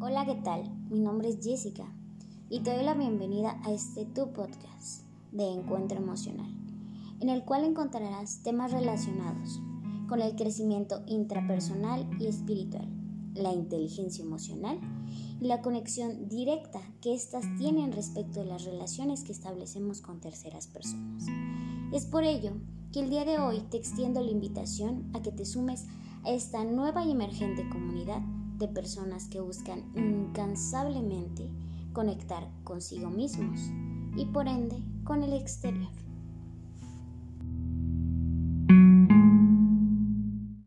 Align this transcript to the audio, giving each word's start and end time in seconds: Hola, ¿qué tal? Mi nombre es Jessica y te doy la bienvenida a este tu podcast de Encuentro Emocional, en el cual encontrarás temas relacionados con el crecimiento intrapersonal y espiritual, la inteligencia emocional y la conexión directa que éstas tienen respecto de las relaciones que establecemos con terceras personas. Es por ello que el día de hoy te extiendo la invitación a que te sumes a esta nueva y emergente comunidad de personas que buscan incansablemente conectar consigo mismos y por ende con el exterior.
Hola, 0.00 0.24
¿qué 0.24 0.36
tal? 0.36 0.62
Mi 0.90 1.00
nombre 1.00 1.28
es 1.28 1.40
Jessica 1.42 1.84
y 2.48 2.60
te 2.60 2.72
doy 2.72 2.84
la 2.84 2.94
bienvenida 2.94 3.60
a 3.64 3.72
este 3.72 4.04
tu 4.04 4.32
podcast 4.32 5.02
de 5.32 5.50
Encuentro 5.50 5.98
Emocional, 5.98 6.46
en 7.18 7.28
el 7.28 7.44
cual 7.44 7.64
encontrarás 7.64 8.44
temas 8.44 8.70
relacionados 8.70 9.60
con 10.08 10.20
el 10.20 10.36
crecimiento 10.36 11.02
intrapersonal 11.08 12.08
y 12.20 12.28
espiritual, 12.28 12.88
la 13.34 13.52
inteligencia 13.52 14.24
emocional 14.24 14.78
y 15.40 15.48
la 15.48 15.62
conexión 15.62 16.28
directa 16.28 16.78
que 17.00 17.12
éstas 17.12 17.44
tienen 17.58 17.90
respecto 17.90 18.38
de 18.38 18.46
las 18.46 18.66
relaciones 18.66 19.24
que 19.24 19.32
establecemos 19.32 20.00
con 20.00 20.20
terceras 20.20 20.68
personas. 20.68 21.26
Es 21.92 22.06
por 22.06 22.22
ello 22.22 22.52
que 22.92 23.00
el 23.00 23.10
día 23.10 23.24
de 23.24 23.40
hoy 23.40 23.62
te 23.68 23.78
extiendo 23.78 24.20
la 24.20 24.30
invitación 24.30 25.10
a 25.12 25.22
que 25.22 25.32
te 25.32 25.44
sumes 25.44 25.86
a 26.24 26.30
esta 26.30 26.62
nueva 26.62 27.04
y 27.04 27.10
emergente 27.10 27.68
comunidad 27.68 28.22
de 28.58 28.68
personas 28.68 29.28
que 29.28 29.40
buscan 29.40 29.84
incansablemente 29.94 31.50
conectar 31.92 32.48
consigo 32.64 33.08
mismos 33.08 33.60
y 34.16 34.26
por 34.26 34.48
ende 34.48 34.76
con 35.04 35.22
el 35.22 35.32
exterior. 35.32 36.07